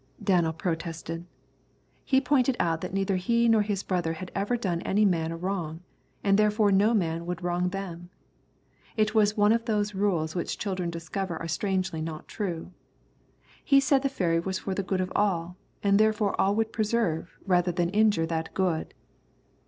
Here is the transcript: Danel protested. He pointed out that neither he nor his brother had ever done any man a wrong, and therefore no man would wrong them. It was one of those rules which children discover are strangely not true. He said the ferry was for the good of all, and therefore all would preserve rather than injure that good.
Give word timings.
Danel 0.19 0.53
protested. 0.53 1.27
He 2.03 2.19
pointed 2.19 2.57
out 2.59 2.81
that 2.81 2.91
neither 2.91 3.17
he 3.17 3.47
nor 3.47 3.61
his 3.61 3.83
brother 3.83 4.13
had 4.13 4.31
ever 4.33 4.57
done 4.57 4.81
any 4.81 5.05
man 5.05 5.31
a 5.31 5.37
wrong, 5.37 5.81
and 6.23 6.39
therefore 6.39 6.71
no 6.71 6.95
man 6.95 7.27
would 7.27 7.43
wrong 7.43 7.69
them. 7.69 8.09
It 8.97 9.13
was 9.13 9.37
one 9.37 9.51
of 9.51 9.65
those 9.65 9.93
rules 9.93 10.33
which 10.33 10.57
children 10.57 10.89
discover 10.89 11.37
are 11.37 11.47
strangely 11.47 12.01
not 12.01 12.27
true. 12.27 12.71
He 13.63 13.79
said 13.79 14.01
the 14.01 14.09
ferry 14.09 14.39
was 14.39 14.57
for 14.57 14.73
the 14.73 14.81
good 14.81 15.01
of 15.01 15.11
all, 15.15 15.55
and 15.83 15.99
therefore 15.99 16.33
all 16.41 16.55
would 16.55 16.73
preserve 16.73 17.37
rather 17.45 17.71
than 17.71 17.89
injure 17.91 18.25
that 18.25 18.55
good. 18.55 18.95